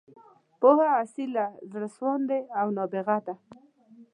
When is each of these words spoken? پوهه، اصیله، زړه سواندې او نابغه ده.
پوهه، 0.59 0.87
اصیله، 1.03 1.45
زړه 1.71 1.87
سواندې 1.95 2.39
او 2.59 2.67
نابغه 2.77 3.17
ده. 3.25 3.35